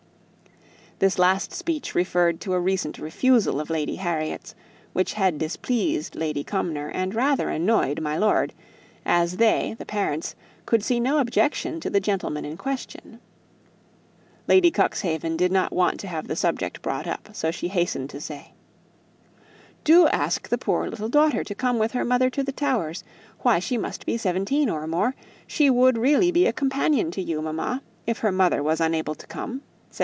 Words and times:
This 0.99 1.17
last 1.17 1.51
speech 1.51 1.95
referred 1.95 2.39
to 2.41 2.53
a 2.53 2.59
recent 2.59 2.99
refusal 2.99 3.59
of 3.59 3.71
Lady 3.71 3.95
Harriet's, 3.95 4.53
which 4.93 5.13
had 5.13 5.39
displeased 5.39 6.15
Lady 6.15 6.43
Cumnor, 6.43 6.89
and 6.91 7.15
rather 7.15 7.49
annoyed 7.49 7.99
my 7.99 8.19
lord; 8.19 8.53
as 9.03 9.37
they, 9.37 9.75
the 9.79 9.85
parents, 9.87 10.35
could 10.67 10.83
see 10.83 10.99
no 10.99 11.17
objection 11.17 11.79
to 11.79 11.89
the 11.89 11.99
gentleman 11.99 12.45
in 12.45 12.55
question. 12.55 13.19
Lady 14.47 14.69
Cuxhaven 14.69 15.35
did 15.37 15.51
not 15.51 15.73
want 15.73 15.99
to 16.01 16.07
have 16.07 16.27
the 16.27 16.35
subject 16.35 16.83
brought 16.83 17.07
up, 17.07 17.29
so 17.33 17.49
she 17.49 17.69
hastened 17.69 18.11
to 18.11 18.21
say, 18.21 18.53
"Do 19.83 20.05
ask 20.09 20.49
the 20.49 20.57
poor 20.59 20.87
little 20.87 21.09
daughter 21.09 21.43
to 21.43 21.55
come 21.55 21.79
with 21.79 21.93
her 21.93 22.05
mother 22.05 22.29
to 22.29 22.43
the 22.43 22.51
Towers; 22.51 23.03
why, 23.39 23.57
she 23.57 23.75
must 23.75 24.05
be 24.05 24.17
seventeen 24.19 24.69
or 24.69 24.85
more; 24.85 25.15
she 25.47 25.67
would 25.67 25.97
really 25.97 26.31
be 26.31 26.45
a 26.45 26.53
companion 26.53 27.09
to 27.09 27.23
you, 27.23 27.41
mamma, 27.41 27.81
if 28.05 28.19
her 28.19 28.31
mother 28.31 28.61
was 28.61 28.79
unable 28.79 29.15
to 29.15 29.25
come." 29.25 29.63